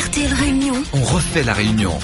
[0.00, 1.98] refait la réunion.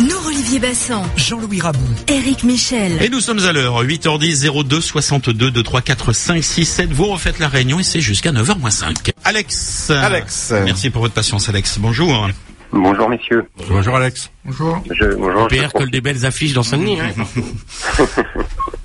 [0.00, 1.86] Nous, Olivier Bassan, Jean-Louis Rabou.
[2.08, 3.00] Eric Michel.
[3.02, 6.92] Et nous sommes à l'heure, 8h10, 02 62 2 3 4 5 6 7.
[6.92, 9.12] Vous refaites la réunion et c'est jusqu'à 9h moins 5.
[9.22, 9.90] Alex.
[9.90, 10.52] Alex.
[10.64, 11.78] Merci pour votre patience, Alex.
[11.78, 12.28] Bonjour.
[12.72, 13.48] Bonjour messieurs.
[13.68, 14.30] Bonjour Alex.
[14.44, 14.82] Bonjour.
[14.90, 16.98] Je, bonjour, je PR colle des belles affiches dans Saint-Denis.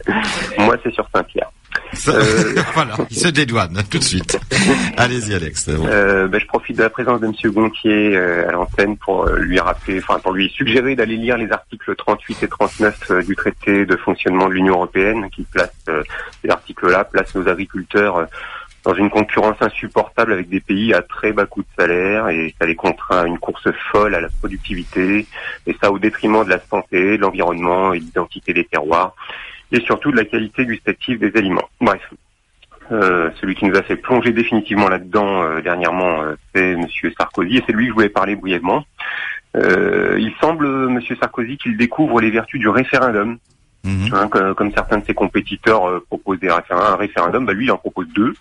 [0.07, 0.15] Hein.
[0.59, 1.48] Moi c'est sur Saint-Pierre.
[1.99, 2.13] Ça-
[2.73, 4.39] voilà, il se dédouane tout de suite.
[4.97, 5.69] Allez-y, Alex.
[5.69, 5.85] bon.
[5.87, 9.37] Euh, ben, je profite de la présence de Monsieur Gontier euh, à l'antenne pour euh,
[9.39, 13.35] lui rappeler, enfin pour lui suggérer d'aller lire les articles 38 et 39 euh, du
[13.35, 16.03] traité de fonctionnement de l'Union européenne qui place euh,
[16.41, 18.25] ces articles-là placent nos agriculteurs euh,
[18.85, 22.65] dans une concurrence insupportable avec des pays à très bas coût de salaire et ça
[22.65, 25.27] les contraint à une course folle à la productivité
[25.67, 29.15] et ça au détriment de la santé, de l'environnement et de l'identité des terroirs
[29.71, 31.69] et surtout de la qualité gustative des aliments.
[31.79, 32.01] Bref,
[32.91, 37.57] euh, celui qui nous a fait plonger définitivement là-dedans euh, dernièrement, euh, c'est Monsieur Sarkozy,
[37.57, 38.83] et c'est lui que je voulais parler brièvement.
[39.55, 43.37] Euh, il semble, Monsieur Sarkozy, qu'il découvre les vertus du référendum.
[43.89, 44.13] Mhm.
[44.13, 47.65] Hein, que- comme certains de ses compétiteurs euh, proposent des référendums, un référendum, bah, lui
[47.65, 48.33] il en propose deux,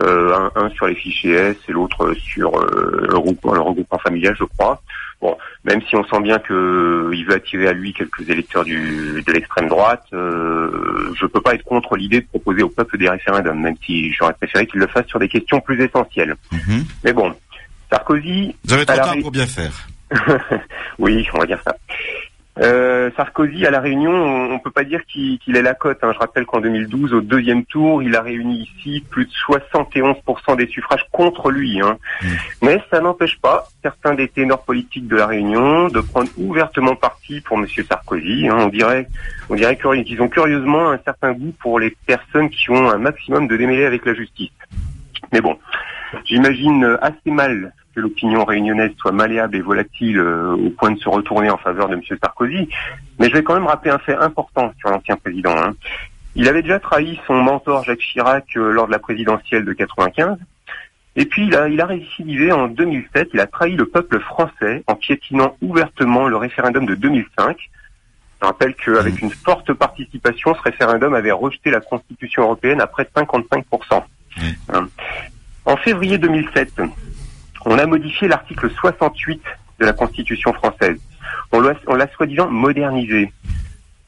[0.00, 3.98] Euh, un, un sur les fichiers S et l'autre sur euh, le, regroupement, le regroupement
[3.98, 4.80] familial, je crois.
[5.20, 8.62] Bon, même si on sent bien que euh, il veut attirer à lui quelques électeurs
[8.62, 13.08] du, de l'extrême droite, je peux pas être contre l'idée de proposer au peuple des
[13.10, 16.36] référendums, même si j'aurais préféré qu'il le fasse sur des questions plus essentielles.
[16.52, 16.84] Mhm.
[17.02, 17.34] Mais bon,
[17.90, 19.72] Sarkozy, Vous avez trop tard pour bien faire.
[21.00, 21.74] oui, on va dire ça.
[22.60, 25.98] Euh, Sarkozy à la Réunion, on, on peut pas dire qu'il est la cote.
[26.02, 26.10] hein.
[26.12, 30.66] Je rappelle qu'en 2012, au deuxième tour, il a réuni ici plus de 71% des
[30.66, 31.80] suffrages contre lui.
[31.80, 31.98] hein.
[32.22, 32.26] Mm.
[32.62, 37.40] Mais ça n'empêche pas certains des ténors politiques de la Réunion de prendre ouvertement parti
[37.42, 38.48] pour Monsieur Sarkozy.
[38.48, 38.56] hein.
[38.58, 39.06] On dirait,
[39.50, 43.46] on dirait qu'ils ont curieusement un certain goût pour les personnes qui ont un maximum
[43.46, 44.50] de démêlés avec la justice.
[45.32, 45.56] Mais bon,
[46.24, 51.08] j'imagine assez mal que l'opinion réunionnaise soit malléable et volatile euh, au point de se
[51.08, 52.02] retourner en faveur de M.
[52.22, 52.68] Sarkozy.
[53.18, 55.54] Mais je vais quand même rappeler un fait important sur l'ancien président.
[55.56, 55.74] hein.
[56.36, 60.38] Il avait déjà trahi son mentor Jacques Chirac euh, lors de la présidentielle de 95.
[61.16, 63.30] Et puis il a, il a récidivé en 2007.
[63.34, 67.56] Il a trahi le peuple français en piétinant ouvertement le référendum de 2005.
[68.40, 73.02] Je rappelle qu'avec une forte participation, ce référendum avait rejeté la Constitution européenne à près
[73.02, 74.02] de 55%.
[74.72, 74.86] Hein.
[75.64, 76.80] En février 2007,
[77.68, 79.42] on a modifié l'article 68
[79.78, 80.98] de la Constitution française.
[81.52, 83.30] On l'a, soi-disant modernisé.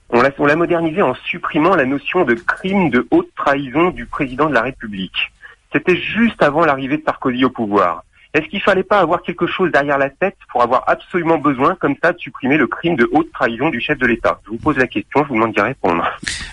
[0.09, 4.55] On l'a modernisé en supprimant la notion de crime de haute trahison du président de
[4.55, 5.31] la République.
[5.73, 8.03] C'était juste avant l'arrivée de Sarkozy au pouvoir.
[8.33, 11.97] Est-ce qu'il fallait pas avoir quelque chose derrière la tête pour avoir absolument besoin, comme
[12.03, 14.41] ça, de supprimer le crime de haute trahison du chef de l'État?
[14.47, 16.05] Je vous pose la question, je vous demande d'y répondre.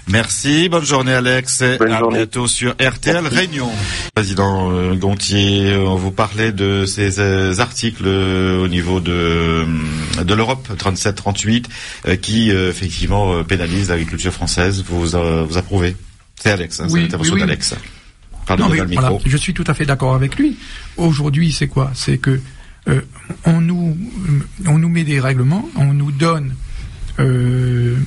[0.08, 1.62] Merci, bonne journée Alex.
[1.62, 2.18] Et Bonne à journée.
[2.18, 3.70] bientôt sur RTL Réunion.
[4.16, 9.66] Président euh, Gontier, euh, on vous parlait de ces euh, articles euh, au niveau de
[10.24, 11.66] de l'Europe 37-38
[12.08, 14.84] euh, qui effectivement pénalisent l'agriculture française.
[14.88, 15.96] Vous vous approuvez
[16.40, 17.48] C'est Alex, hein, c'est Oui, l'intervention oui, oui.
[17.48, 17.76] d'Alex.
[18.48, 20.56] Pardon, Non, mais voilà, je suis tout à fait d'accord avec lui.
[20.96, 21.92] Aujourd'hui, c'est quoi?
[21.94, 22.40] C'est que
[22.88, 23.02] euh,
[23.46, 23.98] on nous
[24.66, 26.56] on nous met des règlements, on nous donne
[27.20, 27.98] euh,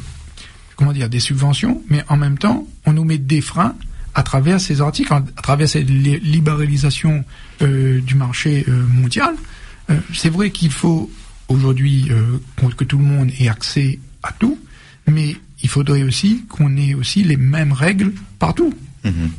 [0.77, 3.75] comment dire des subventions, mais en même temps, on nous met des freins
[4.15, 7.25] à travers ces articles, à travers cette li- libéralisation
[7.63, 9.35] euh, du marché euh, mondial.
[9.91, 11.11] Euh, c'est vrai qu'il faut
[11.49, 12.39] aujourd'hui euh,
[12.77, 14.59] que tout le monde ait accès à tout,
[15.07, 18.73] mais il faudrait aussi qu'on ait aussi les mêmes règles partout
[19.05, 19.31] Mhm.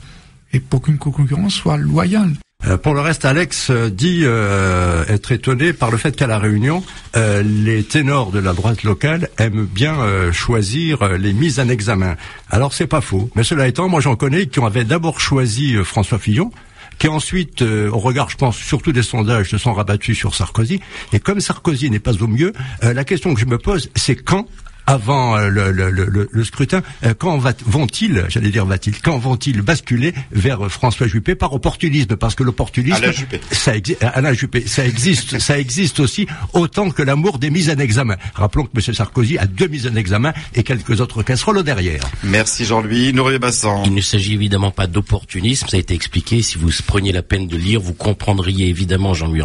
[0.54, 2.34] Et pour qu'une concurrence soit loyale.
[2.68, 6.38] Euh, pour le reste, Alex euh, dit euh, être étonné par le fait qu'à la
[6.38, 6.84] Réunion,
[7.16, 11.70] euh, les ténors de la droite locale aiment bien euh, choisir euh, les mises en
[11.70, 12.16] examen.
[12.52, 16.20] Alors c'est pas faux, mais cela étant, moi j'en connais qui avaient d'abord choisi François
[16.20, 16.52] Fillon,
[17.00, 20.82] qui ensuite, euh, au regard, je pense, surtout des sondages, se sont rabattus sur Sarkozy.
[21.14, 22.54] Et comme Sarkozy n'est pas au mieux,
[22.84, 24.46] euh, la question que je me pose, c'est quand
[24.92, 29.00] avant euh, le, le, le, le- le scrutin, euh, quand va- vont-ils, j'allais dire va-t-il,
[29.02, 32.16] quand vont-ils basculer vers euh, François Juppé par opportunisme?
[32.16, 33.40] Parce que l'opportunisme, Alain Juppé.
[33.52, 37.78] ça existe, Alain Juppé, ça existe, ça existe aussi autant que l'amour des mises en
[37.78, 38.16] examen.
[38.34, 38.94] Rappelons que M.
[38.94, 42.04] Sarkozy a deux mises en examen et quelques autres casseroles derrière.
[42.24, 43.14] Merci Jean-Louis.
[43.14, 43.84] Nourier Bassan.
[43.86, 46.42] Il ne s'agit évidemment pas d'opportunisme, ça a été expliqué.
[46.42, 49.42] Si vous preniez la peine de lire, vous comprendriez évidemment, Jean-Louis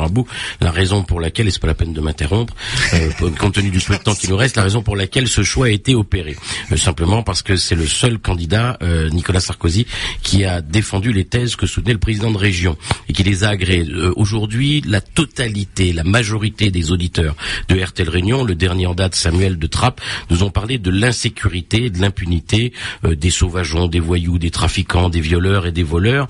[0.60, 2.54] la raison pour laquelle, et c'est pas la peine de m'interrompre,
[2.94, 5.42] euh, compte tenu du peu de temps qui nous reste, la raison pour laquelle ce
[5.42, 6.34] choix a été opéré.
[6.72, 9.86] Euh, simplement parce que c'est le seul candidat, euh, Nicolas Sarkozy,
[10.22, 12.78] qui a défendu les thèses que soutenait le président de région
[13.10, 13.86] et qui les a agréées.
[13.86, 17.36] Euh, Aujourd'hui, la totalité, la majorité des auditeurs
[17.68, 20.00] de RTL Réunion, le dernier en date, Samuel de Trappe,
[20.30, 22.72] nous ont parlé de l'insécurité, de l'impunité,
[23.04, 26.28] des sauvageons, des voyous, des trafiquants, des violeurs et des voleurs.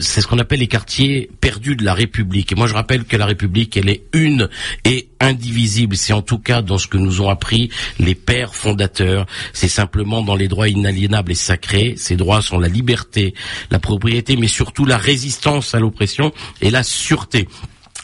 [0.00, 2.50] C'est ce qu'on appelle les quartiers perdus de la République.
[2.52, 4.48] Et moi, je rappelle que la République, elle est une
[4.84, 5.96] et indivisible.
[5.96, 9.26] C'est en tout cas dans ce que nous ont appris les pères fondateurs.
[9.52, 11.94] C'est simplement dans les droits inaliénables et sacrés.
[11.96, 13.34] Ces droits sont la liberté,
[13.70, 17.48] la propriété, mais surtout la résistance à l'oppression et la sûreté.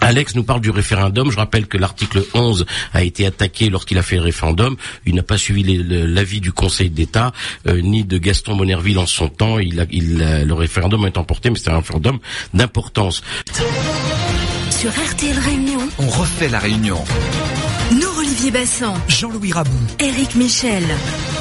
[0.00, 1.28] Alex nous parle du référendum.
[1.32, 4.76] Je rappelle que l'article 11 a été attaqué lorsqu'il a fait le référendum.
[5.06, 7.32] Il n'a pas suivi l'avis du Conseil d'État
[7.66, 9.58] euh, ni de Gaston Monerville en son temps.
[9.58, 12.18] Il a- il a- le référendum a été emporté, mais c'était un référendum
[12.54, 13.22] d'importance.
[14.70, 17.02] Sur RTL Réunion, On refait la réunion.
[18.38, 19.72] Olivier Bassan, Jean-Louis Rabou.
[19.98, 20.84] Éric Michel.